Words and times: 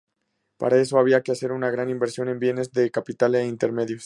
Para 0.57 0.81
eso 0.81 0.97
había 0.97 1.21
que 1.21 1.31
hacer 1.31 1.51
una 1.51 1.69
gran 1.69 1.91
inversión 1.91 2.27
en 2.27 2.39
bienes 2.39 2.71
de 2.71 2.89
capital 2.89 3.35
e 3.35 3.45
intermedios. 3.45 3.99